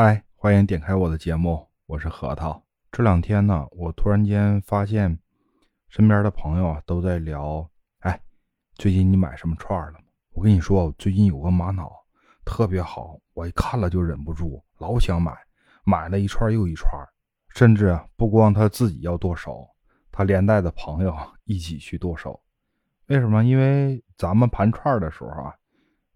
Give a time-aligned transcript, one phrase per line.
[0.00, 2.62] 嗨，欢迎点开我的节目，我是核桃。
[2.92, 5.18] 这两天呢，我突然间发现，
[5.88, 8.20] 身边的朋友啊都在聊，哎，
[8.76, 10.04] 最近你买什么串了吗？
[10.34, 11.90] 我跟你说，最近有个玛瑙
[12.44, 15.36] 特别好，我一看了就忍不住，老想买，
[15.82, 16.88] 买了一串又一串，
[17.48, 19.68] 甚至不光他自己要剁手，
[20.12, 21.12] 他连带的朋友
[21.42, 22.40] 一起去剁手。
[23.06, 23.42] 为什么？
[23.44, 25.57] 因为咱们盘串的时候啊。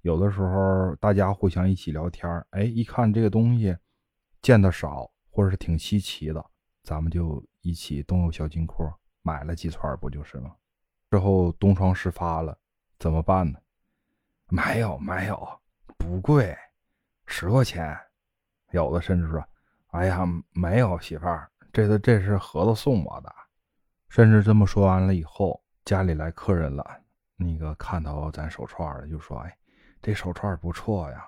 [0.03, 3.77] 有的时候大家互相一起聊天哎，一看这个东西
[4.41, 6.45] 见的少，或者是挺稀奇的，
[6.83, 8.83] 咱们就一起动用小金库
[9.23, 10.57] 买了几串，不就是吗？
[11.09, 12.59] 之后东窗事发了，
[12.99, 13.61] 怎么办呢？
[14.49, 15.61] 没有，没有，
[15.97, 16.57] 不贵，
[17.27, 17.97] 十块钱。
[18.73, 19.45] 有的甚至说
[19.93, 23.33] ：“哎呀，没有，媳妇儿，这个这是盒子送我的。”
[24.11, 26.85] 甚至这么说完了以后，家里来客人了，
[27.37, 29.57] 那个看到咱手串了就说：“哎。”
[30.03, 31.27] 这手串不错呀，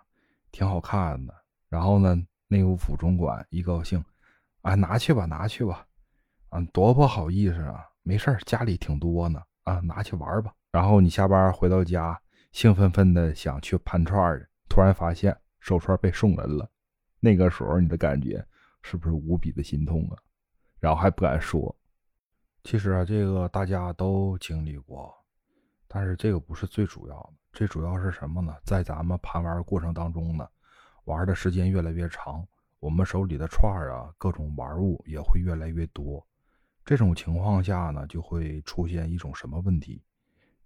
[0.50, 1.34] 挺好看的。
[1.68, 2.16] 然后呢，
[2.48, 4.04] 内务府总管一高兴，
[4.62, 5.86] 啊，拿去吧，拿去吧，
[6.48, 10.52] 啊，多不好意思啊，没事家里挺多呢，啊，拿去玩吧。
[10.72, 12.20] 然后你下班回到家，
[12.52, 16.68] 兴奋奋的想去盘串去，突然发现手串被送人了，
[17.20, 18.44] 那个时候你的感觉
[18.82, 20.18] 是不是无比的心痛啊？
[20.80, 21.74] 然后还不敢说。
[22.64, 25.14] 其实啊，这个大家都经历过，
[25.94, 27.34] 但是这个不是最主要的。
[27.52, 28.52] 最主要是什么呢？
[28.64, 30.44] 在咱们盘玩过程当中呢，
[31.04, 32.44] 玩的时间越来越长，
[32.80, 36.26] 我们手里的串啊，各种玩物也会越来越多。
[36.84, 40.02] 这种情况下呢，就会出现一种什么问题？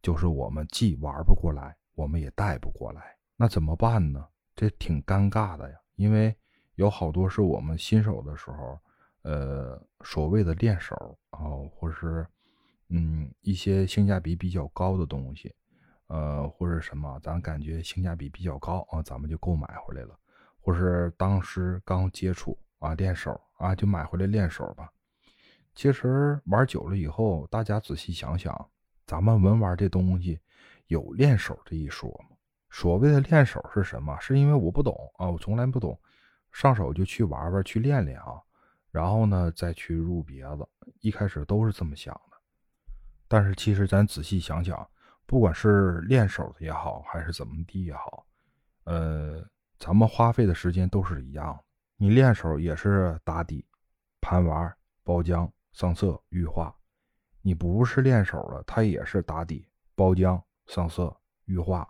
[0.01, 3.15] 就是我们既玩不过来，我们也带不过来。
[3.37, 4.27] 那怎么办呢？
[4.56, 6.34] 这挺尴尬的呀，因为
[6.77, 8.79] 有好多是我们新手的时候，
[9.23, 11.39] 呃，所谓的练手啊，
[11.71, 12.27] 或是
[12.89, 15.55] 嗯一些性价比比较高的东西。
[16.08, 20.19] 呃，或者什么，咱感觉性价比比较高啊，咱们就购买回来了，
[20.58, 24.91] 或是当时刚接触啊，练手啊，就买回来练手吧。
[25.75, 28.71] 其实玩久了以后，大家仔细想想，
[29.06, 30.41] 咱们文玩这东西
[30.87, 32.34] 有练手这一说吗？
[32.70, 34.19] 所谓的练手是什么？
[34.19, 36.00] 是因为我不懂啊，我从来不懂，
[36.53, 38.41] 上手就去玩玩，去练练啊，
[38.91, 40.66] 然后呢再去入别的，
[41.00, 42.19] 一开始都是这么想。
[43.28, 44.89] 但是其实咱仔细想想。
[45.27, 48.25] 不管是练手的也好，还是怎么地也好，
[48.84, 49.47] 呃，
[49.78, 51.61] 咱们花费的时间都是一样。
[51.99, 53.62] 你练手也是打底、
[54.22, 54.75] 盘玩、
[55.05, 56.75] 包浆、上色、玉化；
[57.43, 61.87] 你不是练手的，它也是打底、包浆、上色、玉化，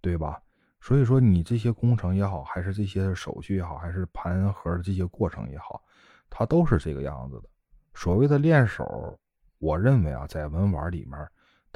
[0.00, 0.40] 对吧？
[0.80, 5.82] 所以说，你这些工程也好，还是这些手续也好，还是盘盒的这些过程也好，
[6.30, 7.48] 它都是这个样子的。
[7.94, 9.18] 所谓的练手，
[9.58, 11.18] 我认为啊，在文玩里面。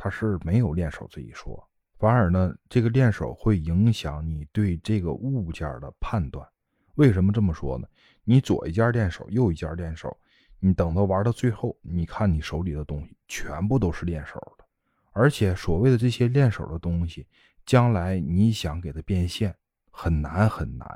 [0.03, 1.63] 它是没有练手这一说，
[1.99, 6.49] 反而呢，这个练手会影响你对这个物件的判断。
[6.95, 7.87] 为什么这么说呢？
[8.25, 10.17] 你左一件练手，右一件练手，
[10.59, 14.65] 你等到玩到最后，你看你手里的东西全部都是练手的，
[15.13, 17.27] 而且所谓的这些练手的东西，
[17.67, 19.55] 将来你想给它变现
[19.91, 20.89] 很难很难。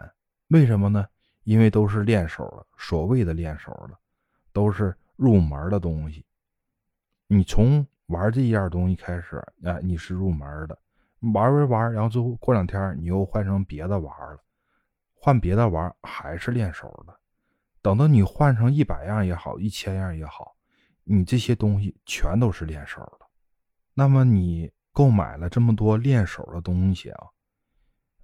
[0.48, 1.06] 为什么呢？
[1.42, 3.98] 因为都是练手的，所谓的练手的，
[4.50, 6.24] 都是入门的东西，
[7.34, 7.86] 你从。
[8.08, 10.78] 玩这一样东西开始，哎，你是入门的，
[11.32, 14.44] 玩玩玩，然后之后过两天你又换成别的玩了，
[15.14, 17.18] 换别的玩还是练手的。
[17.80, 20.54] 等到你换成一百样也好，一千样也好，
[21.02, 23.26] 你这些东西全都是练手的。
[23.94, 27.26] 那么你购买了这么多练手的东西啊，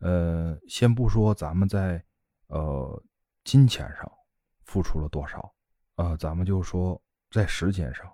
[0.00, 2.04] 呃，先不说咱们在
[2.49, 3.03] 呃
[3.44, 4.12] 金钱上
[4.65, 5.54] 付出了多少，
[5.97, 7.00] 呃，咱们就说
[7.31, 8.06] 在时间上。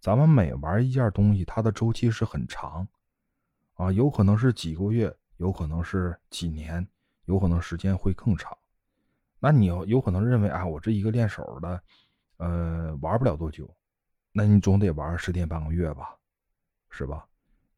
[0.00, 2.88] 咱们每玩一件东西，它的周期是很长，
[3.74, 6.88] 啊，有可能是几个月，有可能是几年，
[7.26, 8.56] 有可能时间会更长。
[9.38, 11.82] 那你有有可能认为，啊，我这一个练手的，
[12.38, 13.76] 呃，玩不了多久，
[14.32, 16.16] 那你总得玩十天半个月吧，
[16.88, 17.28] 是吧？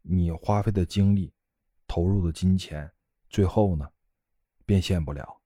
[0.03, 1.35] 你花费的精力，
[1.89, 2.89] 投入的金钱，
[3.29, 3.91] 最后呢，
[4.65, 5.41] 变现不了，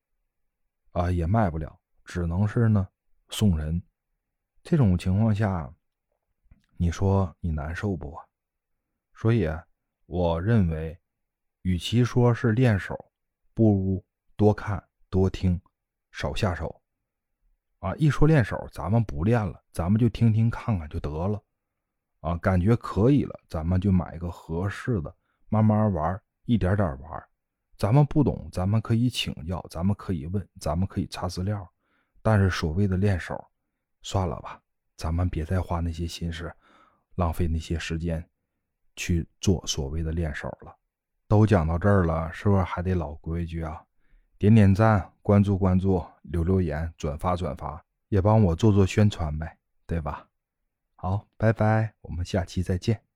[0.91, 2.87] 啊，也卖不了，只能是呢
[3.29, 3.81] 送人。
[4.61, 5.73] 这种情况下。
[6.79, 8.15] 你说你难受不？
[9.15, 9.49] 所以
[10.05, 10.97] 我认为，
[11.63, 12.95] 与其说是练手，
[13.55, 15.59] 不如多看多听，
[16.11, 16.79] 少下手。
[17.79, 21.43] 啊，一说练手，咱们不练了，咱们就听听看看就得了。
[22.19, 25.15] 啊，感觉可以了，咱们就买一个合适的，
[25.49, 27.23] 慢慢玩，一点点玩。
[27.75, 31.67] 咱们不懂，咱们可以请教，咱们可以问，咱们可以查资料。
[32.21, 33.43] 但是所谓的练手，
[34.03, 34.61] 算了吧，
[34.95, 36.53] 咱们别再花那些心思。
[37.17, 38.23] 浪费那些时间
[38.95, 40.75] 去做所谓的练手了，
[41.27, 43.83] 都讲到这儿了，是不是还得老规矩啊？
[44.37, 50.27] 点点赞，关注关注，留留言、转发转发，也帮我做做宣传呗，对吧？
[50.95, 53.06] 好，拜拜，我们下期再见。